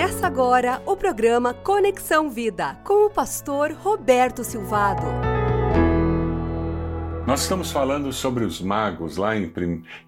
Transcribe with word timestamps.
Começa 0.00 0.26
agora 0.26 0.82
o 0.86 0.96
programa 0.96 1.52
Conexão 1.52 2.30
Vida 2.30 2.74
com 2.84 3.04
o 3.04 3.10
pastor 3.10 3.72
Roberto 3.72 4.42
Silvado. 4.42 5.02
Nós 7.26 7.42
estamos 7.42 7.70
falando 7.70 8.10
sobre 8.10 8.42
os 8.46 8.62
magos 8.62 9.18
lá 9.18 9.36
em, 9.36 9.52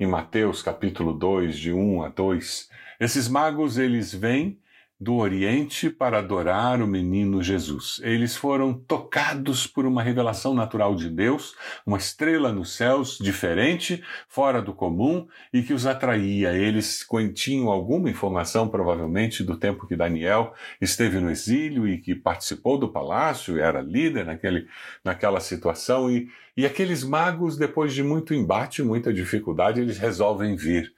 em 0.00 0.06
Mateus 0.06 0.62
capítulo 0.62 1.12
2, 1.12 1.58
de 1.58 1.74
1 1.74 2.04
a 2.04 2.08
2. 2.08 2.70
Esses 2.98 3.28
magos, 3.28 3.76
eles 3.76 4.14
vêm 4.14 4.58
do 5.02 5.16
Oriente 5.16 5.90
para 5.90 6.18
adorar 6.18 6.80
o 6.80 6.86
menino 6.86 7.42
Jesus. 7.42 8.00
Eles 8.04 8.36
foram 8.36 8.72
tocados 8.72 9.66
por 9.66 9.84
uma 9.84 10.00
revelação 10.00 10.54
natural 10.54 10.94
de 10.94 11.10
Deus, 11.10 11.56
uma 11.84 11.98
estrela 11.98 12.52
nos 12.52 12.76
céus 12.76 13.18
diferente, 13.20 14.00
fora 14.28 14.62
do 14.62 14.72
comum 14.72 15.26
e 15.52 15.60
que 15.60 15.74
os 15.74 15.86
atraía. 15.86 16.52
Eles 16.52 17.04
tinham 17.34 17.68
alguma 17.68 18.08
informação, 18.08 18.68
provavelmente, 18.68 19.42
do 19.42 19.56
tempo 19.56 19.88
que 19.88 19.96
Daniel 19.96 20.54
esteve 20.80 21.18
no 21.18 21.30
exílio 21.30 21.88
e 21.88 21.98
que 21.98 22.14
participou 22.14 22.78
do 22.78 22.88
palácio, 22.88 23.58
era 23.58 23.80
líder 23.80 24.24
naquele, 24.24 24.68
naquela 25.04 25.40
situação. 25.40 26.08
E, 26.08 26.28
e 26.56 26.64
aqueles 26.64 27.02
magos, 27.02 27.56
depois 27.56 27.92
de 27.92 28.04
muito 28.04 28.32
embate, 28.32 28.84
muita 28.84 29.12
dificuldade, 29.12 29.80
eles 29.80 29.98
resolvem 29.98 30.54
vir. 30.54 30.94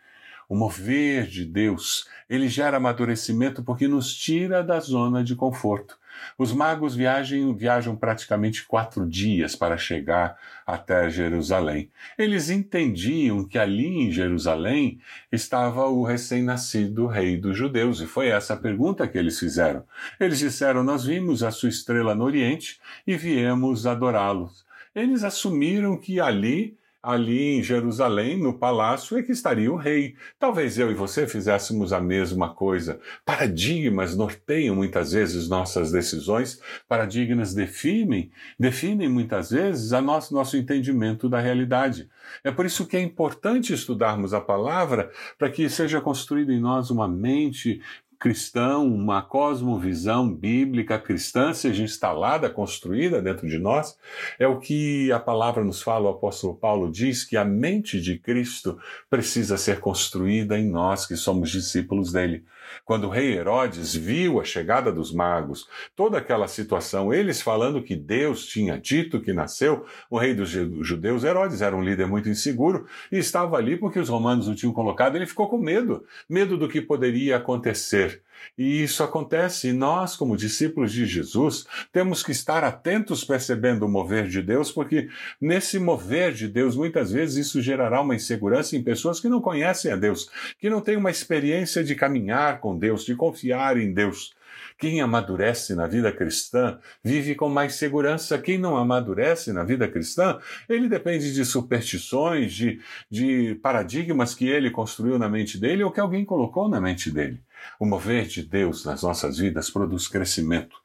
O 0.54 0.56
mover 0.56 1.26
de 1.26 1.44
Deus, 1.44 2.06
ele 2.30 2.46
gera 2.46 2.76
amadurecimento 2.76 3.60
porque 3.64 3.88
nos 3.88 4.14
tira 4.14 4.62
da 4.62 4.78
zona 4.78 5.24
de 5.24 5.34
conforto. 5.34 5.98
Os 6.38 6.52
magos 6.52 6.94
viajam, 6.94 7.52
viajam 7.56 7.96
praticamente 7.96 8.64
quatro 8.64 9.04
dias 9.04 9.56
para 9.56 9.76
chegar 9.76 10.38
até 10.64 11.10
Jerusalém. 11.10 11.90
Eles 12.16 12.50
entendiam 12.50 13.44
que 13.44 13.58
ali 13.58 13.98
em 13.98 14.12
Jerusalém 14.12 15.00
estava 15.32 15.88
o 15.88 16.04
recém-nascido 16.04 17.08
rei 17.08 17.36
dos 17.36 17.58
judeus, 17.58 18.00
e 18.00 18.06
foi 18.06 18.28
essa 18.28 18.54
a 18.54 18.56
pergunta 18.56 19.08
que 19.08 19.18
eles 19.18 19.40
fizeram. 19.40 19.82
Eles 20.20 20.38
disseram: 20.38 20.84
Nós 20.84 21.04
vimos 21.04 21.42
a 21.42 21.50
sua 21.50 21.68
estrela 21.68 22.14
no 22.14 22.22
Oriente 22.22 22.80
e 23.04 23.16
viemos 23.16 23.88
adorá-lo. 23.88 24.48
Eles 24.94 25.24
assumiram 25.24 25.98
que 25.98 26.20
ali 26.20 26.78
ali 27.04 27.58
em 27.58 27.62
Jerusalém, 27.62 28.38
no 28.38 28.58
palácio, 28.58 29.18
é 29.18 29.22
que 29.22 29.30
estaria 29.30 29.70
o 29.70 29.76
rei. 29.76 30.14
Talvez 30.38 30.78
eu 30.78 30.90
e 30.90 30.94
você 30.94 31.26
fizéssemos 31.26 31.92
a 31.92 32.00
mesma 32.00 32.54
coisa. 32.54 32.98
Paradigmas 33.24 34.16
norteiam 34.16 34.74
muitas 34.74 35.12
vezes 35.12 35.48
nossas 35.48 35.92
decisões, 35.92 36.58
paradigmas 36.88 37.52
definem, 37.52 38.30
definem 38.58 39.08
muitas 39.08 39.50
vezes 39.50 39.92
a 39.92 40.00
nosso, 40.00 40.32
nosso 40.32 40.56
entendimento 40.56 41.28
da 41.28 41.38
realidade. 41.38 42.08
É 42.42 42.50
por 42.50 42.64
isso 42.64 42.86
que 42.86 42.96
é 42.96 43.00
importante 43.00 43.74
estudarmos 43.74 44.32
a 44.32 44.40
palavra 44.40 45.10
para 45.38 45.50
que 45.50 45.68
seja 45.68 46.00
construída 46.00 46.52
em 46.52 46.60
nós 46.60 46.90
uma 46.90 47.06
mente 47.06 47.82
cristão, 48.24 48.86
uma 48.86 49.20
cosmovisão 49.20 50.26
bíblica 50.26 50.98
cristã 50.98 51.52
seja 51.52 51.82
instalada, 51.82 52.48
construída 52.48 53.20
dentro 53.20 53.46
de 53.46 53.58
nós, 53.58 53.98
é 54.38 54.48
o 54.48 54.58
que 54.58 55.12
a 55.12 55.20
palavra 55.20 55.62
nos 55.62 55.82
fala, 55.82 56.06
o 56.06 56.14
apóstolo 56.14 56.54
Paulo 56.54 56.90
diz 56.90 57.22
que 57.22 57.36
a 57.36 57.44
mente 57.44 58.00
de 58.00 58.18
Cristo 58.18 58.78
precisa 59.10 59.58
ser 59.58 59.78
construída 59.78 60.58
em 60.58 60.70
nós 60.70 61.04
que 61.04 61.16
somos 61.16 61.50
discípulos 61.50 62.12
dele. 62.12 62.46
Quando 62.84 63.04
o 63.04 63.10
rei 63.10 63.36
Herodes 63.36 63.94
viu 63.94 64.40
a 64.40 64.44
chegada 64.44 64.90
dos 64.90 65.12
magos, 65.12 65.68
toda 65.94 66.18
aquela 66.18 66.48
situação, 66.48 67.12
eles 67.12 67.42
falando 67.42 67.82
que 67.82 67.94
Deus 67.94 68.46
tinha 68.46 68.78
dito 68.78 69.20
que 69.20 69.32
nasceu 69.32 69.84
o 70.10 70.18
rei 70.18 70.34
dos 70.34 70.48
judeus, 70.48 71.24
Herodes 71.24 71.62
era 71.62 71.76
um 71.76 71.82
líder 71.82 72.06
muito 72.06 72.28
inseguro 72.28 72.86
e 73.12 73.18
estava 73.18 73.56
ali 73.56 73.76
porque 73.76 73.98
os 73.98 74.08
romanos 74.08 74.48
o 74.48 74.54
tinham 74.54 74.72
colocado, 74.72 75.16
ele 75.16 75.26
ficou 75.26 75.48
com 75.48 75.58
medo, 75.58 76.04
medo 76.28 76.56
do 76.56 76.68
que 76.68 76.80
poderia 76.80 77.36
acontecer. 77.36 78.13
E 78.56 78.82
isso 78.82 79.02
acontece, 79.02 79.68
e 79.68 79.72
nós, 79.72 80.16
como 80.16 80.36
discípulos 80.36 80.92
de 80.92 81.06
Jesus, 81.06 81.66
temos 81.92 82.22
que 82.22 82.30
estar 82.30 82.62
atentos 82.62 83.24
percebendo 83.24 83.84
o 83.84 83.88
mover 83.88 84.28
de 84.28 84.42
Deus, 84.42 84.70
porque 84.70 85.08
nesse 85.40 85.78
mover 85.78 86.32
de 86.32 86.46
Deus, 86.46 86.76
muitas 86.76 87.10
vezes 87.10 87.46
isso 87.46 87.62
gerará 87.62 88.00
uma 88.00 88.14
insegurança 88.14 88.76
em 88.76 88.82
pessoas 88.82 89.18
que 89.18 89.28
não 89.28 89.40
conhecem 89.40 89.90
a 89.90 89.96
Deus, 89.96 90.30
que 90.58 90.70
não 90.70 90.80
têm 90.80 90.96
uma 90.96 91.10
experiência 91.10 91.82
de 91.82 91.94
caminhar 91.94 92.60
com 92.60 92.78
Deus, 92.78 93.04
de 93.04 93.16
confiar 93.16 93.76
em 93.76 93.92
Deus. 93.92 94.34
Quem 94.76 95.00
amadurece 95.00 95.74
na 95.74 95.86
vida 95.86 96.10
cristã 96.10 96.78
vive 97.02 97.34
com 97.34 97.48
mais 97.48 97.74
segurança. 97.74 98.38
Quem 98.38 98.58
não 98.58 98.76
amadurece 98.76 99.52
na 99.52 99.62
vida 99.62 99.86
cristã, 99.86 100.38
ele 100.68 100.88
depende 100.88 101.32
de 101.32 101.44
superstições, 101.44 102.52
de, 102.52 102.80
de 103.08 103.54
paradigmas 103.62 104.34
que 104.34 104.48
ele 104.48 104.70
construiu 104.70 105.18
na 105.18 105.28
mente 105.28 105.58
dele 105.58 105.84
ou 105.84 105.90
que 105.90 106.00
alguém 106.00 106.24
colocou 106.24 106.68
na 106.68 106.80
mente 106.80 107.10
dele. 107.10 107.40
O 107.78 107.86
mover 107.86 108.26
de 108.26 108.42
Deus 108.42 108.84
nas 108.84 109.02
nossas 109.02 109.38
vidas 109.38 109.70
produz 109.70 110.08
crescimento, 110.08 110.76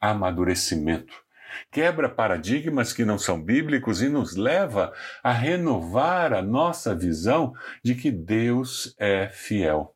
amadurecimento, 0.00 1.14
quebra 1.70 2.08
paradigmas 2.08 2.92
que 2.92 3.04
não 3.04 3.18
são 3.18 3.42
bíblicos 3.42 4.02
e 4.02 4.08
nos 4.08 4.36
leva 4.36 4.92
a 5.22 5.32
renovar 5.32 6.32
a 6.32 6.42
nossa 6.42 6.94
visão 6.94 7.54
de 7.82 7.94
que 7.94 8.10
Deus 8.10 8.94
é 8.98 9.28
fiel. 9.28 9.93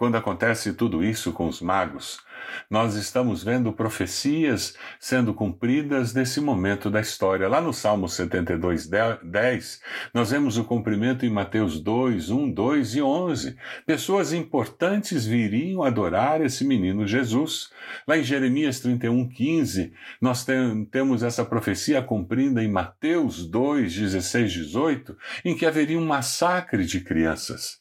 Quando 0.00 0.16
acontece 0.16 0.72
tudo 0.72 1.04
isso 1.04 1.30
com 1.30 1.46
os 1.46 1.60
magos, 1.60 2.20
nós 2.70 2.94
estamos 2.94 3.44
vendo 3.44 3.70
profecias 3.70 4.74
sendo 4.98 5.34
cumpridas 5.34 6.14
nesse 6.14 6.40
momento 6.40 6.88
da 6.88 7.02
história. 7.02 7.46
Lá 7.46 7.60
no 7.60 7.70
Salmo 7.70 8.08
72, 8.08 8.88
10, 8.88 9.82
nós 10.14 10.30
vemos 10.30 10.56
o 10.56 10.64
cumprimento 10.64 11.26
em 11.26 11.30
Mateus 11.30 11.78
2, 11.78 12.30
1, 12.30 12.50
2 12.50 12.94
e 12.94 13.02
11. 13.02 13.56
Pessoas 13.84 14.32
importantes 14.32 15.26
viriam 15.26 15.82
adorar 15.82 16.40
esse 16.40 16.64
menino 16.64 17.06
Jesus. 17.06 17.68
Lá 18.08 18.16
em 18.16 18.24
Jeremias 18.24 18.80
31, 18.80 19.28
15, 19.28 19.92
nós 20.18 20.46
tem, 20.46 20.82
temos 20.86 21.22
essa 21.22 21.44
profecia 21.44 22.00
cumprida 22.00 22.64
em 22.64 22.72
Mateus 22.72 23.46
2, 23.46 23.94
16, 23.94 24.50
18, 24.50 25.14
em 25.44 25.54
que 25.54 25.66
haveria 25.66 25.98
um 25.98 26.06
massacre 26.06 26.86
de 26.86 27.00
crianças. 27.00 27.79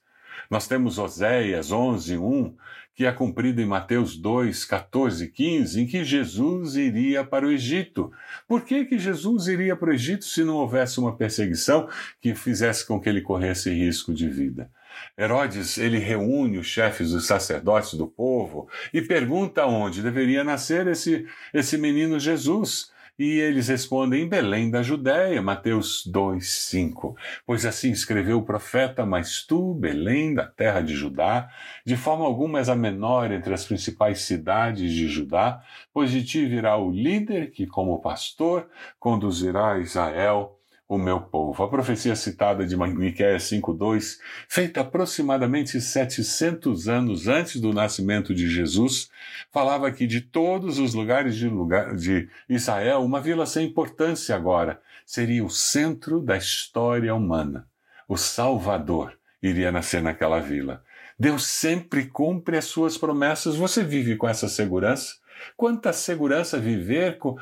Nós 0.50 0.68
temos 0.68 0.98
Oséias 0.98 1.72
11, 1.72 2.18
1, 2.18 2.56
que 2.96 3.06
é 3.06 3.12
cumprido 3.12 3.62
em 3.62 3.66
Mateus 3.66 4.18
2, 4.18 4.66
14 4.66 5.24
e 5.24 5.28
15, 5.30 5.82
em 5.82 5.88
que 5.88 6.04
Jesus 6.04 6.76
iria 6.76 7.24
para 7.24 7.48
o 7.48 7.52
Egito. 7.52 8.12
Por 8.48 8.62
que, 8.64 8.86
que 8.86 9.00
Jesus 9.00 9.48
iria 9.48 9.76
para 9.76 9.90
o 9.90 9.94
Egito 9.94 10.26
se 10.26 10.44
não 10.44 10.56
houvesse 10.56 11.00
uma 11.00 11.16
perseguição 11.16 11.88
que 12.20 12.36
fizesse 12.36 12.86
com 12.86 13.00
que 13.00 13.08
ele 13.08 13.22
corresse 13.22 13.70
risco 13.70 14.14
de 14.14 14.28
vida? 14.28 14.70
Herodes, 15.18 15.78
ele 15.78 15.98
reúne 15.98 16.58
os 16.58 16.68
chefes 16.68 17.12
dos 17.12 17.26
sacerdotes 17.26 17.94
do 17.94 18.08
povo 18.08 18.68
e 18.94 19.02
pergunta 19.02 19.66
onde 19.66 20.02
deveria 20.02 20.44
nascer 20.44 20.88
esse, 20.88 21.26
esse 21.54 21.78
menino 21.78 22.20
Jesus. 22.20 22.92
E 23.19 23.38
eles 23.38 23.68
respondem 23.68 24.22
em 24.24 24.30
Belém 24.30 24.72
da 24.72 24.81
Judéia, 24.81 25.41
Mateus 25.41 26.06
2, 26.06 26.50
5. 26.50 27.18
Pois 27.46 27.66
assim 27.66 27.91
escreveu 27.91 28.38
o 28.38 28.46
profeta, 28.46 29.06
mas 29.06 29.46
tu, 29.46 29.74
Belém, 29.74 30.34
da 30.34 30.47
terra 30.47 30.80
de 30.80 30.94
Judá, 30.94 31.50
de 31.85 31.97
forma 31.97 32.24
alguma 32.24 32.59
és 32.59 32.69
a 32.69 32.75
menor 32.78 33.29
entre 33.29 33.53
as 33.53 33.66
principais 33.66 34.22
cidades 34.22 34.94
de 34.94 35.09
Judá, 35.09 35.62
pois 35.94 36.12
de 36.12 36.24
ti 36.24 36.46
virá 36.46 36.78
o 36.78 36.90
líder 36.90 37.52
que, 37.52 37.68
como 37.68 38.00
pastor, 38.00 38.69
conduzirá 38.97 39.78
Israel 39.79 40.59
o 40.90 40.98
meu 40.98 41.22
povo. 41.22 41.64
A 41.64 41.70
profecia 41.70 42.16
citada 42.16 42.66
de 42.66 42.76
Miqueias 42.76 43.44
5:2, 43.44 44.20
feita 44.48 44.82
aproximadamente 44.82 45.80
700 45.80 46.90
anos 46.90 47.28
antes 47.28 47.62
do 47.62 47.72
nascimento 47.72 48.34
de 48.34 48.50
Jesus, 48.50 49.12
falava 49.52 49.92
que 49.92 50.08
de 50.08 50.20
todos 50.20 50.80
os 50.80 50.96
lugares 50.96 51.36
de, 51.36 51.48
lugar, 51.48 51.96
de 51.96 52.28
Israel, 52.50 53.04
uma 53.04 53.22
vila 53.22 53.46
sem 53.46 53.68
importância 53.68 54.36
agora 54.36 54.82
seria 55.06 55.46
o 55.46 55.50
centro 55.50 56.20
da 56.20 56.36
história 56.36 57.14
humana. 57.14 57.68
O 58.08 58.18
Salvador 58.18 59.14
iria 59.44 59.72
nascer 59.72 60.02
naquela 60.02 60.40
vila. 60.40 60.84
Deus 61.20 61.46
sempre 61.46 62.06
cumpre 62.06 62.58
as 62.58 62.66
suas 62.66 62.97
promessas. 62.97 63.56
Você 63.56 63.84
vive 63.84 64.16
com 64.16 64.28
essa 64.28 64.47
segurança? 64.47 65.18
Quanta 65.56 65.94
segurança 65.94 66.58
viver 66.58 67.18
com, 67.18 67.38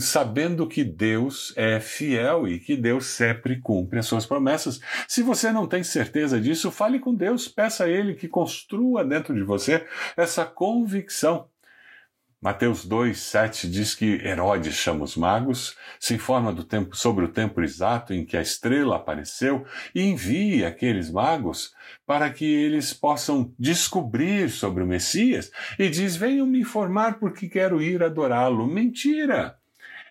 sabendo 0.00 0.66
que 0.66 0.84
Deus 0.84 1.52
é 1.56 1.80
fiel 1.80 2.48
e 2.48 2.58
que 2.58 2.76
Deus 2.76 3.06
sempre 3.06 3.60
cumpre 3.60 3.98
as 3.98 4.06
suas 4.06 4.26
promessas. 4.26 4.80
Se 5.06 5.22
você 5.22 5.52
não 5.52 5.66
tem 5.66 5.82
certeza 5.82 6.40
disso, 6.40 6.70
fale 6.70 6.98
com 6.98 7.14
Deus, 7.14 7.48
peça 7.48 7.84
a 7.84 7.88
Ele 7.88 8.14
que 8.14 8.28
construa 8.28 9.04
dentro 9.04 9.34
de 9.34 9.42
você 9.42 9.86
essa 10.16 10.44
convicção 10.44 11.48
Mateus 12.42 12.84
2, 12.84 13.16
7 13.16 13.70
diz 13.70 13.94
que 13.94 14.20
Herodes 14.26 14.74
chama 14.74 15.04
os 15.04 15.16
magos, 15.16 15.76
se 16.00 16.14
informa 16.14 16.52
tempo, 16.64 16.96
sobre 16.96 17.24
o 17.24 17.28
tempo 17.28 17.62
exato 17.62 18.12
em 18.12 18.24
que 18.24 18.36
a 18.36 18.42
estrela 18.42 18.96
apareceu 18.96 19.64
e 19.94 20.02
envia 20.02 20.66
aqueles 20.66 21.08
magos 21.08 21.72
para 22.04 22.28
que 22.30 22.44
eles 22.44 22.92
possam 22.92 23.54
descobrir 23.56 24.50
sobre 24.50 24.82
o 24.82 24.86
Messias 24.88 25.52
e 25.78 25.88
diz: 25.88 26.16
Venham 26.16 26.44
me 26.44 26.58
informar 26.58 27.20
porque 27.20 27.48
quero 27.48 27.80
ir 27.80 28.02
adorá-lo. 28.02 28.66
Mentira! 28.66 29.56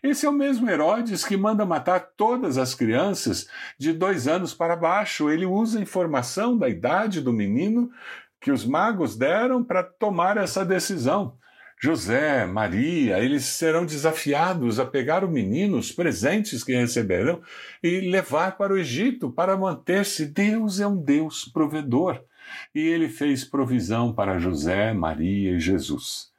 Esse 0.02 0.26
é 0.26 0.30
o 0.30 0.34
mesmo 0.34 0.70
Herodes 0.70 1.26
que 1.26 1.36
manda 1.36 1.66
matar 1.66 2.00
todas 2.16 2.58
as 2.58 2.74
crianças 2.74 3.50
de 3.78 3.92
dois 3.92 4.26
anos 4.26 4.54
para 4.54 4.78
baixo. 4.78 5.30
Ele 5.30 5.46
usa 5.46 5.80
a 5.80 5.82
informação 5.82 6.58
da 6.58 6.70
idade 6.70 7.20
do 7.20 7.34
menino 7.34 7.92
que 8.40 8.52
os 8.52 8.66
magos 8.66 9.18
deram 9.18 9.62
para 9.62 9.84
tomar 9.84 10.38
essa 10.38 10.64
decisão. 10.64 11.38
José, 11.84 12.46
Maria, 12.46 13.18
eles 13.18 13.44
serão 13.44 13.88
desafiados 13.88 14.80
a 14.80 14.86
pegar 14.86 15.24
o 15.26 15.32
menino, 15.32 15.80
os 15.80 15.92
presentes 15.92 16.64
que 16.64 16.76
receberão, 16.76 17.42
e 17.82 18.02
levar 18.02 18.56
para 18.56 18.72
o 18.72 18.78
Egito 18.78 19.32
para 19.32 19.58
manter-se. 19.58 20.28
Deus 20.28 20.80
é 20.80 20.86
um 20.86 20.96
Deus 20.96 21.46
provedor. 21.46 22.24
E 22.76 22.80
ele 22.80 23.10
fez 23.10 23.44
provisão 23.44 24.14
para 24.14 24.38
José, 24.38 24.94
Maria 24.94 25.54
e 25.54 25.60
Jesus. 25.60 26.31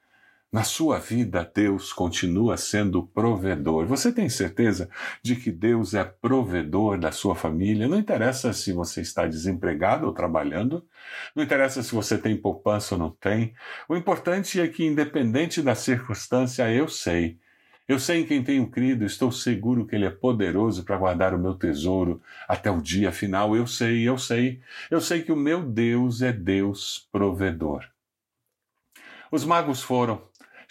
Na 0.53 0.65
sua 0.65 0.99
vida, 0.99 1.51
Deus 1.55 1.95
continua 1.95 2.59
sendo 2.59 3.07
provedor. 3.07 3.87
Você 3.87 4.13
tem 4.13 4.29
certeza 4.29 4.91
de 5.23 5.35
que 5.35 5.51
Deus 5.51 5.95
é 5.95 6.05
provedor 6.05 6.99
da 6.99 7.11
sua 7.11 7.35
família? 7.35 7.89
Não 7.89 7.99
interessa 7.99 8.53
se 8.53 8.71
você 8.71 9.01
está 9.01 9.27
desempregado 9.27 10.07
ou 10.07 10.13
trabalhando, 10.13 10.87
não 11.35 11.43
interessa 11.43 11.83
se 11.83 11.95
você 11.95 12.19
tem 12.19 12.37
poupança 12.37 12.95
ou 12.95 12.99
não 12.99 13.09
tem. 13.09 13.55
O 13.89 13.97
importante 13.97 14.61
é 14.61 14.69
que, 14.69 14.85
independente 14.85 15.63
da 15.63 15.75
circunstância, 15.75 16.71
eu 16.71 16.87
sei. 16.87 17.39
Eu 17.89 17.99
sei 17.99 18.21
em 18.21 18.27
quem 18.27 18.45
tenho 18.45 18.69
crido, 18.69 19.07
estou 19.07 19.33
seguro 19.33 19.87
que 19.87 19.97
Ele 19.97 20.05
é 20.05 20.11
poderoso 20.11 20.85
para 20.85 20.99
guardar 20.99 21.35
o 21.35 21.39
meu 21.39 21.55
tesouro 21.55 22.21
até 22.47 22.71
o 22.71 22.83
dia 22.83 23.11
final. 23.11 23.57
Eu 23.57 23.67
sei, 23.67 24.07
eu 24.07 24.19
sei, 24.19 24.61
eu 24.91 25.01
sei 25.01 25.23
que 25.23 25.33
o 25.33 25.37
meu 25.37 25.63
Deus 25.63 26.21
é 26.21 26.31
Deus 26.31 27.09
provedor. 27.11 27.91
Os 29.33 29.47
magos 29.47 29.83
foram, 29.83 30.21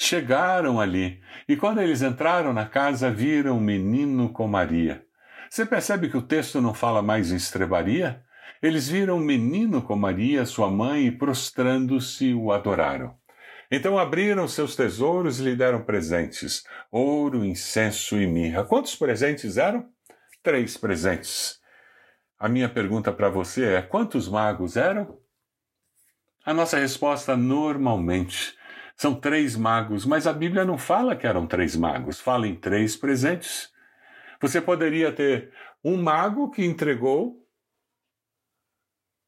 chegaram 0.01 0.79
ali 0.79 1.21
e 1.47 1.55
quando 1.55 1.79
eles 1.79 2.01
entraram 2.01 2.51
na 2.51 2.65
casa 2.65 3.11
viram 3.11 3.57
um 3.57 3.61
menino 3.61 4.33
com 4.33 4.47
Maria. 4.47 5.05
Você 5.47 5.63
percebe 5.63 6.09
que 6.09 6.17
o 6.17 6.23
texto 6.23 6.59
não 6.59 6.73
fala 6.73 7.03
mais 7.03 7.31
em 7.31 7.35
estrebaria? 7.35 8.23
Eles 8.63 8.89
viram 8.89 9.17
um 9.17 9.23
menino 9.23 9.79
com 9.79 9.95
Maria, 9.95 10.43
sua 10.45 10.71
mãe, 10.71 11.05
e 11.05 11.11
prostrando-se 11.11 12.33
o 12.33 12.51
adoraram. 12.51 13.15
Então 13.69 13.97
abriram 13.97 14.47
seus 14.47 14.75
tesouros 14.75 15.39
e 15.39 15.43
lhe 15.43 15.55
deram 15.55 15.83
presentes: 15.83 16.63
ouro, 16.91 17.45
incenso 17.45 18.19
e 18.19 18.25
mirra. 18.25 18.63
Quantos 18.63 18.95
presentes 18.95 19.57
eram? 19.57 19.87
Três 20.41 20.77
presentes. 20.77 21.59
A 22.39 22.49
minha 22.49 22.67
pergunta 22.67 23.11
para 23.11 23.29
você 23.29 23.65
é: 23.65 23.81
quantos 23.83 24.27
magos 24.27 24.75
eram? 24.75 25.19
A 26.43 26.55
nossa 26.55 26.79
resposta 26.79 27.37
normalmente 27.37 28.59
são 29.01 29.15
três 29.15 29.55
magos, 29.55 30.05
mas 30.05 30.27
a 30.27 30.31
Bíblia 30.31 30.63
não 30.63 30.77
fala 30.77 31.15
que 31.15 31.25
eram 31.25 31.47
três 31.47 31.75
magos, 31.75 32.19
fala 32.19 32.47
em 32.47 32.55
três 32.55 32.95
presentes. 32.95 33.71
Você 34.39 34.61
poderia 34.61 35.11
ter 35.11 35.51
um 35.83 35.97
mago 35.97 36.51
que 36.51 36.63
entregou 36.63 37.43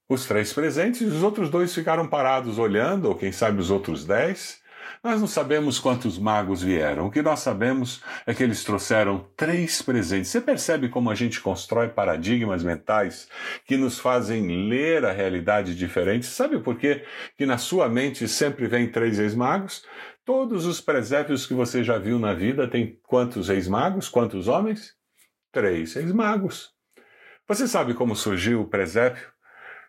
os 0.07 0.27
três 0.27 0.53
presentes 0.53 1.01
e 1.01 1.05
os 1.05 1.23
outros 1.23 1.49
dois 1.49 1.73
ficaram 1.73 2.07
parados 2.07 2.59
olhando, 2.59 3.05
ou 3.05 3.15
quem 3.15 3.31
sabe 3.31 3.59
os 3.59 3.71
outros 3.71 4.05
dez. 4.05 4.61
Nós 5.01 5.19
não 5.19 5.27
sabemos 5.27 5.79
quantos 5.79 6.19
magos 6.19 6.61
vieram. 6.61 7.07
O 7.07 7.11
que 7.11 7.21
nós 7.21 7.39
sabemos 7.39 8.01
é 8.25 8.33
que 8.33 8.43
eles 8.43 8.63
trouxeram 8.63 9.25
três 9.35 9.81
presentes. 9.81 10.29
Você 10.29 10.41
percebe 10.41 10.89
como 10.89 11.09
a 11.09 11.15
gente 11.15 11.39
constrói 11.41 11.89
paradigmas 11.89 12.63
mentais 12.63 13.27
que 13.65 13.77
nos 13.77 13.99
fazem 13.99 14.67
ler 14.67 15.05
a 15.05 15.11
realidade 15.11 15.75
diferente? 15.75 16.25
Sabe 16.25 16.59
por 16.59 16.77
quê? 16.77 17.03
Que 17.37 17.45
na 17.45 17.57
sua 17.57 17.89
mente 17.89 18.27
sempre 18.27 18.67
vem 18.67 18.91
três 18.91 19.19
ex-magos? 19.19 19.85
Todos 20.25 20.65
os 20.65 20.79
presépios 20.79 21.45
que 21.45 21.53
você 21.53 21.83
já 21.83 21.97
viu 21.97 22.17
na 22.17 22.33
vida 22.33 22.67
têm 22.67 22.99
quantos 23.03 23.49
ex-magos? 23.49 24.07
Quantos 24.07 24.47
homens? 24.47 24.95
Três 25.51 25.95
ex-magos. 25.95 26.71
Você 27.47 27.67
sabe 27.67 27.93
como 27.93 28.15
surgiu 28.15 28.61
o 28.61 28.67
presépio? 28.67 29.32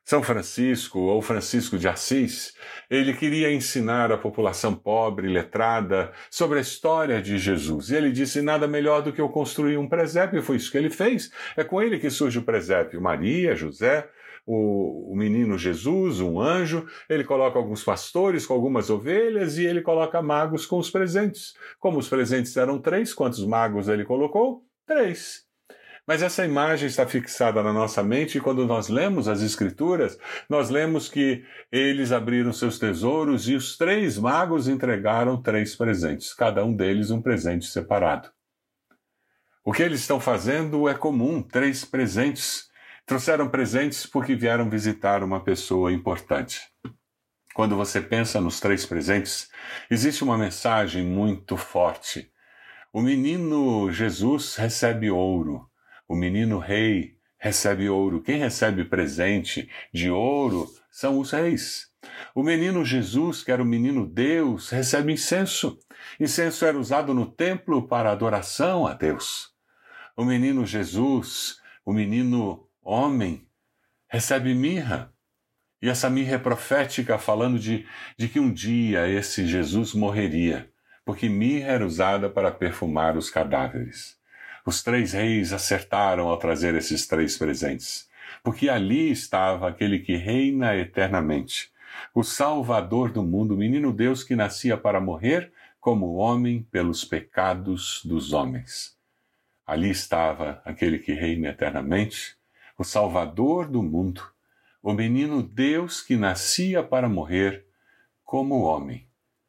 São 0.05 0.23
Francisco 0.23 0.99
ou 0.99 1.23
Francisco 1.23 1.79
de 1.79 1.89
Assis, 1.89 2.53
ele 2.91 3.15
queria 3.15 3.51
ensinar 3.51 4.13
a 4.13 4.19
população 4.19 4.75
pobre, 4.75 5.29
letrada, 5.29 6.13
sobre 6.31 6.59
a 6.59 6.61
história 6.61 7.23
de 7.23 7.39
Jesus. 7.39 7.89
E 7.89 7.97
ele 7.97 8.13
disse: 8.13 8.43
nada 8.43 8.69
melhor 8.69 9.01
do 9.01 9.13
que 9.13 9.21
eu 9.21 9.31
construir 9.31 9.79
um 9.79 9.89
presépio. 9.89 10.39
E 10.39 10.43
foi 10.43 10.57
isso 10.57 10.71
que 10.71 10.77
ele 10.77 10.91
fez. 10.91 11.33
É 11.57 11.65
com 11.65 11.81
ele 11.81 11.99
que 11.99 12.11
surge 12.11 12.39
o 12.39 12.45
presépio. 12.45 13.01
Maria, 13.01 13.57
José, 13.57 14.07
o, 14.47 15.13
o, 15.13 15.17
menino 15.17 15.57
Jesus, 15.57 16.21
um 16.21 16.39
anjo, 16.39 16.87
ele 17.09 17.25
coloca 17.25 17.59
alguns 17.59 17.83
pastores 17.83 18.45
com 18.45 18.53
algumas 18.53 18.91
ovelhas 18.91 19.57
e 19.57 19.65
ele 19.65 19.81
coloca 19.81 20.21
magos 20.21 20.67
com 20.67 20.79
os 20.79 20.91
presentes. 20.91 21.55
Como 21.79 21.99
os 21.99 22.09
presentes 22.09 22.55
eram 22.59 22.79
três, 22.79 23.15
quantos 23.15 23.45
magos 23.47 23.89
ele 23.89 24.05
colocou? 24.05 24.63
Três. 24.87 25.44
Mas 26.07 26.23
essa 26.23 26.45
imagem 26.45 26.87
está 26.87 27.07
fixada 27.07 27.63
na 27.63 27.73
nossa 27.73 28.03
mente 28.03 28.37
e 28.37 28.41
quando 28.41 28.67
nós 28.67 28.89
lemos 28.89 29.27
as 29.27 29.41
Escrituras, 29.41 30.19
nós 30.49 30.69
lemos 30.69 31.09
que 31.09 31.45
eles 31.73 32.13
abriram 32.13 32.53
seus 32.53 32.79
tesouros 32.79 33.49
e 33.49 33.55
os 33.55 33.79
três 33.79 34.19
magos 34.19 34.69
entregaram 34.69 35.41
três 35.41 35.75
presentes, 35.75 36.35
cada 36.35 36.63
um 36.63 36.75
deles 36.75 37.11
um 37.11 37.23
presente 37.23 37.67
separado. 37.67 38.31
O 39.65 39.73
que 39.73 39.83
eles 39.83 40.01
estão 40.01 40.21
fazendo 40.21 40.87
é 40.91 40.95
comum, 40.95 41.43
três 41.43 41.87
presentes. 41.87 42.69
Trouxeram 43.07 43.49
presentes 43.49 44.05
porque 44.05 44.35
vieram 44.35 44.69
visitar 44.69 45.23
uma 45.23 45.43
pessoa 45.43 45.91
importante. 45.91 46.61
Quando 47.55 47.75
você 47.75 47.99
pensa 48.01 48.43
nos 48.43 48.61
três 48.61 48.85
presentes, 48.85 49.49
existe 49.91 50.23
uma 50.23 50.37
mensagem 50.37 51.03
muito 51.03 51.57
forte. 51.57 52.31
O 52.93 53.01
menino 53.01 53.91
Jesus 53.91 54.57
recebe 54.57 55.11
ouro. 55.11 55.67
O 56.07 56.15
menino 56.15 56.59
rei 56.59 57.17
recebe 57.39 57.89
ouro. 57.89 58.23
Quem 58.23 58.39
recebe 58.39 58.85
presente 58.85 59.69
de 59.93 60.11
ouro 60.11 60.67
são 60.91 61.19
os 61.19 61.31
reis. 61.31 61.89
O 62.35 62.43
menino 62.43 62.85
Jesus, 62.85 63.43
que 63.43 63.51
era 63.51 63.63
o 63.63 63.67
menino 63.67 64.07
Deus, 64.07 64.71
recebe 64.71 65.13
incenso. 65.13 65.79
Incenso 66.21 66.65
era 66.65 66.79
usado 66.79 67.15
no 67.15 67.27
templo 67.27 67.87
para 67.89 68.11
adoração 68.11 68.87
a 68.87 68.95
Deus. 68.95 69.51
O 70.17 70.25
menino 70.25 70.65
Jesus, 70.65 71.59
o 71.85 71.93
menino 71.93 72.69
homem, 72.83 73.47
recebe 74.09 74.55
mirra. 74.55 75.13
E 75.83 75.89
essa 75.89 76.09
mirra 76.09 76.37
é 76.37 76.39
profética, 76.39 77.19
falando 77.19 77.59
de, 77.59 77.87
de 78.17 78.29
que 78.29 78.41
um 78.41 78.53
dia 78.53 79.09
esse 79.09 79.47
Jesus 79.47 79.93
morreria, 79.93 80.71
porque 81.05 81.29
mirra 81.29 81.73
era 81.73 81.87
usada 81.87 82.31
para 82.31 82.51
perfumar 82.51 83.17
os 83.17 83.29
cadáveres. 83.29 84.17
Os 84.67 84.83
três 84.83 85.13
reis 85.13 85.53
acertaram 85.53 86.29
ao 86.29 86.39
trazer 86.39 86.75
esses 86.75 87.07
três 87.07 87.37
presentes, 87.37 88.09
porque 88.43 88.69
ali 88.69 89.11
estava 89.11 89.69
aquele 89.69 89.99
que 89.99 90.17
reina 90.17 90.75
eternamente, 90.75 91.71
o 92.15 92.23
Salvador 92.23 93.13
do 93.13 93.23
mundo, 93.23 93.55
o 93.55 93.57
menino 93.57 93.93
Deus 93.93 94.25
que 94.25 94.35
nascia 94.35 94.77
para 94.77 95.01
morrer 95.01 95.53
como 95.79 96.15
homem 96.15 96.63
pelos 96.63 97.05
pecados 97.05 98.01
dos 98.05 98.33
homens. 98.33 98.97
Ali 99.67 99.91
estava 99.91 100.63
aquele 100.65 100.99
que 100.99 101.13
reina 101.13 101.49
eternamente, 101.49 102.37
o 102.79 102.85
Salvador 102.85 103.69
do 103.69 103.83
mundo, 103.83 104.23
o 104.83 104.95
menino 104.95 105.43
Deus 105.43 106.01
que 106.01 106.17
nascia 106.17 106.83
para 106.83 107.09
morrer 107.09 107.67
como 108.25 108.63
homem 108.63 109.07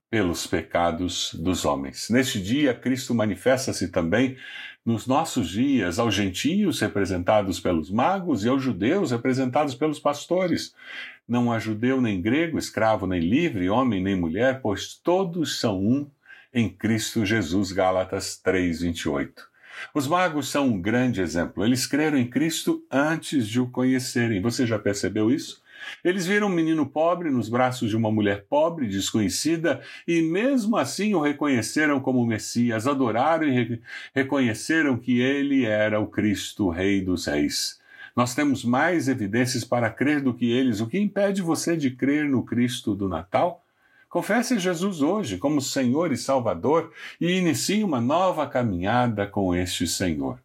pelos 0.09 0.47
pecados 0.47 1.33
dos 1.33 1.65
homens. 1.65 2.09
Neste 2.09 2.41
dia, 2.41 2.73
Cristo 2.73 3.13
manifesta-se 3.13 3.89
também 3.89 4.37
nos 4.85 5.07
nossos 5.07 5.49
dias 5.49 5.97
aos 5.97 6.13
gentios 6.13 6.79
representados 6.79 7.59
pelos 7.59 7.89
magos 7.89 8.45
e 8.45 8.49
aos 8.49 8.61
judeus 8.61 9.11
representados 9.11 9.73
pelos 9.73 9.99
pastores. 9.99 10.75
Não 11.27 11.51
há 11.51 11.57
judeu 11.57 11.99
nem 11.99 12.21
grego, 12.21 12.59
escravo 12.59 13.07
nem 13.07 13.19
livre, 13.19 13.69
homem 13.69 14.01
nem 14.01 14.15
mulher, 14.15 14.61
pois 14.61 14.93
todos 14.93 15.59
são 15.59 15.79
um 15.79 16.07
em 16.53 16.69
Cristo 16.69 17.25
Jesus. 17.25 17.71
Gálatas 17.71 18.39
3:28. 18.43 19.47
Os 19.93 20.07
magos 20.07 20.47
são 20.47 20.67
um 20.67 20.81
grande 20.81 21.19
exemplo. 21.19 21.65
Eles 21.65 21.85
creram 21.85 22.17
em 22.17 22.29
Cristo 22.29 22.85
antes 22.89 23.47
de 23.47 23.59
o 23.59 23.67
conhecerem. 23.67 24.41
Você 24.41 24.65
já 24.65 24.79
percebeu 24.79 25.29
isso? 25.31 25.61
Eles 26.03 26.25
viram 26.25 26.47
um 26.47 26.51
menino 26.51 26.85
pobre 26.85 27.29
nos 27.29 27.49
braços 27.49 27.89
de 27.89 27.97
uma 27.97 28.11
mulher 28.11 28.45
pobre, 28.49 28.87
desconhecida, 28.87 29.81
e 30.07 30.21
mesmo 30.21 30.77
assim 30.77 31.13
o 31.13 31.21
reconheceram 31.21 31.99
como 31.99 32.25
Messias, 32.25 32.87
adoraram 32.87 33.47
e 33.47 33.51
re 33.51 33.81
reconheceram 34.13 34.97
que 34.97 35.19
ele 35.19 35.65
era 35.65 35.99
o 35.99 36.07
Cristo, 36.07 36.69
Rei 36.69 37.01
dos 37.01 37.25
Reis. 37.25 37.79
Nós 38.15 38.33
temos 38.33 38.63
mais 38.63 39.09
evidências 39.09 39.65
para 39.65 39.89
crer 39.89 40.21
do 40.21 40.33
que 40.33 40.49
eles. 40.49 40.79
O 40.79 40.87
que 40.87 40.97
impede 40.97 41.41
você 41.41 41.75
de 41.75 41.91
crer 41.91 42.29
no 42.29 42.43
Cristo 42.43 42.95
do 42.95 43.09
Natal? 43.09 43.65
Confesse 44.07 44.57
Jesus 44.57 45.01
hoje 45.01 45.37
como 45.37 45.59
Senhor 45.59 46.13
e 46.13 46.17
Salvador 46.17 46.93
e 47.19 47.37
inicie 47.37 47.83
uma 47.83 47.99
nova 47.99 48.47
caminhada 48.47 49.27
com 49.27 49.53
este 49.53 49.85
Senhor. 49.85 50.44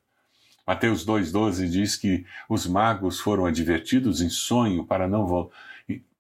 Mateus 0.71 1.05
2,12 1.05 1.69
diz 1.69 1.97
que 1.97 2.25
os 2.49 2.65
magos 2.65 3.19
foram 3.19 3.45
advertidos 3.45 4.21
em 4.21 4.29
sonho 4.29 4.85
para 4.85 5.09
não, 5.09 5.27
vo 5.27 5.51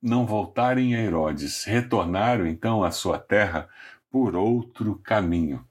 não 0.03 0.27
voltarem 0.27 0.93
a 0.97 0.99
Herodes. 0.99 1.63
Retornaram 1.63 2.45
então 2.49 2.83
à 2.83 2.91
sua 2.91 3.17
terra 3.17 3.69
por 4.11 4.35
outro 4.35 5.01
caminho. 5.05 5.65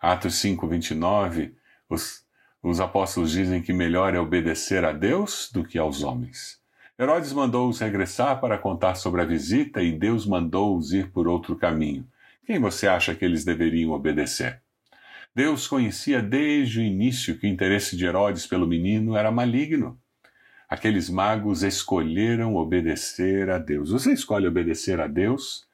Atos 0.00 0.34
5,29, 0.42 1.52
os, 1.88 2.24
os 2.60 2.80
apóstolos 2.80 3.30
dizem 3.30 3.62
que 3.62 3.72
melhor 3.72 4.16
é 4.16 4.18
obedecer 4.18 4.84
a 4.84 4.90
Deus 4.90 5.48
do 5.54 5.62
que 5.62 5.78
aos 5.78 6.02
homens. 6.02 6.58
Herodes 6.98 7.32
mandou-os 7.32 7.78
regressar 7.78 8.40
para 8.40 8.58
contar 8.58 8.96
sobre 8.96 9.22
a 9.22 9.24
visita 9.24 9.80
e 9.80 9.92
Deus 9.92 10.26
mandou-os 10.26 10.92
ir 10.92 11.12
por 11.12 11.28
outro 11.28 11.54
caminho. 11.54 12.04
Quem 12.44 12.58
você 12.58 12.88
acha 12.88 13.14
que 13.14 13.24
eles 13.24 13.44
deveriam 13.44 13.92
obedecer? 13.92 14.60
Deus 15.36 15.68
conhecia 15.68 16.22
desde 16.22 16.80
o 16.80 16.82
início 16.82 17.36
que 17.36 17.46
o 17.46 17.50
interesse 17.50 17.94
de 17.94 18.06
Herodes 18.06 18.46
pelo 18.46 18.66
menino 18.66 19.14
era 19.14 19.30
maligno. 19.30 20.00
Aqueles 20.66 21.10
magos 21.10 21.62
escolheram 21.62 22.54
obedecer 22.54 23.50
a 23.50 23.58
Deus. 23.58 23.90
Você 23.90 24.14
escolhe 24.14 24.46
obedecer 24.46 24.98
a 24.98 25.06
Deus? 25.06 25.66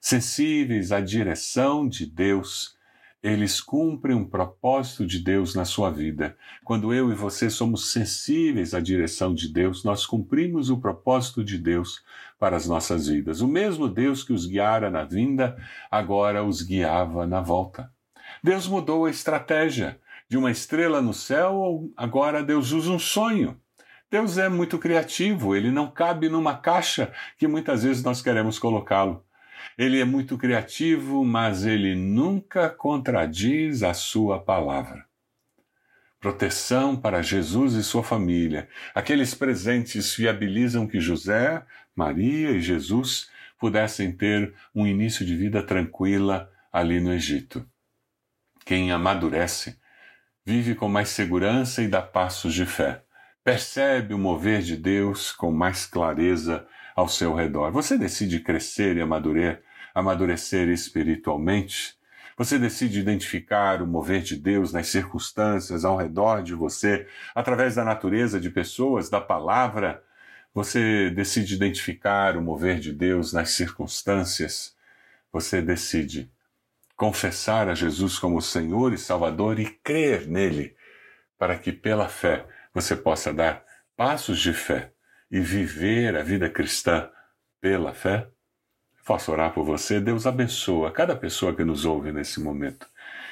Sensíveis 0.00 0.90
à 0.90 1.00
direção 1.00 1.88
de 1.88 2.06
Deus, 2.06 2.76
eles 3.22 3.60
cumprem 3.60 4.16
um 4.16 4.28
propósito 4.28 5.06
de 5.06 5.20
Deus 5.20 5.54
na 5.54 5.64
sua 5.64 5.90
vida. 5.92 6.36
Quando 6.64 6.92
eu 6.92 7.12
e 7.12 7.14
você 7.14 7.48
somos 7.48 7.92
sensíveis 7.92 8.74
à 8.74 8.80
direção 8.80 9.32
de 9.32 9.46
Deus, 9.46 9.84
nós 9.84 10.04
cumprimos 10.04 10.70
o 10.70 10.80
propósito 10.80 11.44
de 11.44 11.56
Deus 11.56 12.02
para 12.36 12.56
as 12.56 12.66
nossas 12.66 13.06
vidas. 13.06 13.40
O 13.40 13.46
mesmo 13.46 13.88
Deus 13.88 14.24
que 14.24 14.32
os 14.32 14.44
guiara 14.44 14.90
na 14.90 15.04
vinda, 15.04 15.56
agora 15.88 16.42
os 16.42 16.62
guiava 16.62 17.28
na 17.28 17.40
volta. 17.40 17.93
Deus 18.44 18.68
mudou 18.68 19.06
a 19.06 19.10
estratégia. 19.10 19.98
De 20.28 20.36
uma 20.36 20.50
estrela 20.50 21.00
no 21.00 21.14
céu, 21.14 21.90
agora 21.96 22.44
Deus 22.44 22.72
usa 22.72 22.90
um 22.90 22.98
sonho. 22.98 23.58
Deus 24.10 24.36
é 24.36 24.50
muito 24.50 24.78
criativo, 24.78 25.56
ele 25.56 25.70
não 25.70 25.90
cabe 25.90 26.28
numa 26.28 26.54
caixa 26.54 27.10
que 27.38 27.46
muitas 27.46 27.84
vezes 27.84 28.02
nós 28.02 28.20
queremos 28.20 28.58
colocá-lo. 28.58 29.24
Ele 29.78 29.98
é 29.98 30.04
muito 30.04 30.36
criativo, 30.36 31.24
mas 31.24 31.64
ele 31.64 31.94
nunca 31.94 32.68
contradiz 32.68 33.82
a 33.82 33.94
sua 33.94 34.38
palavra. 34.38 35.06
Proteção 36.20 36.94
para 36.94 37.22
Jesus 37.22 37.72
e 37.72 37.82
sua 37.82 38.02
família. 38.02 38.68
Aqueles 38.94 39.34
presentes 39.34 40.14
viabilizam 40.14 40.86
que 40.86 41.00
José, 41.00 41.64
Maria 41.96 42.50
e 42.50 42.60
Jesus 42.60 43.30
pudessem 43.58 44.12
ter 44.12 44.52
um 44.74 44.86
início 44.86 45.24
de 45.24 45.34
vida 45.34 45.62
tranquila 45.62 46.50
ali 46.70 47.00
no 47.00 47.10
Egito. 47.10 47.66
Quem 48.64 48.90
amadurece 48.90 49.78
vive 50.44 50.74
com 50.74 50.88
mais 50.88 51.10
segurança 51.10 51.82
e 51.82 51.88
dá 51.88 52.00
passos 52.00 52.54
de 52.54 52.64
fé. 52.64 53.02
Percebe 53.44 54.14
o 54.14 54.18
mover 54.18 54.62
de 54.62 54.74
Deus 54.74 55.32
com 55.32 55.52
mais 55.52 55.84
clareza 55.84 56.66
ao 56.96 57.06
seu 57.06 57.34
redor. 57.34 57.70
Você 57.72 57.98
decide 57.98 58.40
crescer 58.40 58.96
e 58.96 59.02
amadurecer, 59.02 59.62
amadurecer 59.94 60.68
espiritualmente? 60.68 61.94
Você 62.38 62.58
decide 62.58 63.00
identificar 63.00 63.82
o 63.82 63.86
mover 63.86 64.22
de 64.22 64.34
Deus 64.34 64.72
nas 64.72 64.86
circunstâncias 64.86 65.84
ao 65.84 65.98
redor 65.98 66.42
de 66.42 66.54
você, 66.54 67.06
através 67.34 67.74
da 67.74 67.84
natureza 67.84 68.40
de 68.40 68.48
pessoas, 68.48 69.10
da 69.10 69.20
palavra? 69.20 70.02
Você 70.54 71.10
decide 71.10 71.54
identificar 71.54 72.34
o 72.34 72.40
mover 72.40 72.80
de 72.80 72.92
Deus 72.92 73.32
nas 73.32 73.50
circunstâncias? 73.50 74.74
Você 75.30 75.60
decide 75.60 76.32
confessar 76.96 77.68
a 77.68 77.74
Jesus 77.74 78.18
como 78.18 78.40
Senhor 78.40 78.92
e 78.92 78.98
Salvador 78.98 79.58
e 79.58 79.66
crer 79.66 80.26
nele, 80.26 80.76
para 81.38 81.58
que 81.58 81.72
pela 81.72 82.08
fé 82.08 82.46
você 82.72 82.96
possa 82.96 83.32
dar 83.32 83.64
passos 83.96 84.38
de 84.38 84.52
fé 84.52 84.92
e 85.30 85.40
viver 85.40 86.16
a 86.16 86.22
vida 86.22 86.48
cristã 86.48 87.10
pela 87.60 87.92
fé? 87.92 88.28
Posso 89.04 89.32
orar 89.32 89.52
por 89.52 89.64
você? 89.64 90.00
Deus 90.00 90.26
abençoa 90.26 90.90
cada 90.90 91.14
pessoa 91.14 91.54
que 91.54 91.64
nos 91.64 91.84
ouve 91.84 92.10
nesse 92.10 92.40
momento. 92.40 92.86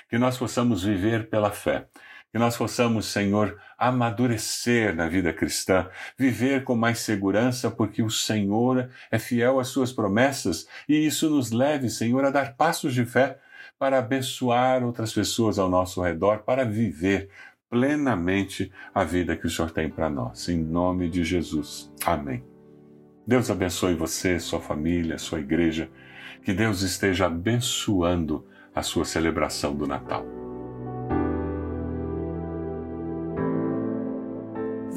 Que 0.09 0.19
nós 0.19 0.37
possamos 0.37 0.85
viver 0.85 1.31
pela 1.31 1.51
fé. 1.51 1.87
Que 2.31 2.39
nós 2.39 2.57
possamos, 2.57 3.07
Senhor, 3.07 3.59
amadurecer 3.79 4.95
na 4.95 5.09
vida 5.09 5.33
cristã, 5.33 5.89
viver 6.17 6.65
com 6.65 6.75
mais 6.75 6.99
segurança, 6.99 7.71
porque 7.71 8.03
o 8.03 8.11
Senhor 8.11 8.91
é 9.11 9.19
fiel 9.19 9.59
às 9.61 9.69
suas 9.69 9.93
promessas 9.93 10.67
e 10.89 11.07
isso 11.07 11.29
nos 11.29 11.51
leve, 11.51 11.89
Senhor, 11.91 12.25
a 12.25 12.31
dar 12.31 12.55
passos 12.55 12.95
de 12.95 13.05
fé 13.05 13.39
para 13.83 13.99
abençoar 13.99 14.85
outras 14.85 15.13
pessoas 15.13 15.59
ao 15.59 15.69
nosso 15.69 16.01
redor, 16.01 16.45
para 16.45 16.65
viver 16.65 17.29
plenamente 17.69 18.71
a 18.95 19.03
vida 19.03 19.35
que 19.35 19.45
o 19.45 19.51
Senhor 19.51 19.73
tem 19.73 19.91
para 19.91 20.09
nós. 20.09 20.49
Em 20.49 20.57
nome 20.57 21.11
de 21.11 21.25
Jesus. 21.25 21.93
Amém. 22.07 22.45
Deus 23.27 23.51
abençoe 23.51 23.97
você, 23.97 24.39
sua 24.39 24.61
família, 24.61 25.19
sua 25.19 25.41
igreja. 25.41 25.91
Que 26.45 26.53
Deus 26.53 26.83
esteja 26.83 27.27
abençoando 27.27 28.47
a 28.73 28.85
sua 28.85 29.05
celebração 29.05 29.75
do 29.75 29.85
Natal. 29.85 30.42